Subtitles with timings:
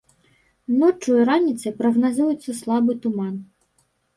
[0.77, 3.33] Ноччу і раніцай прагназуецца слабы туман.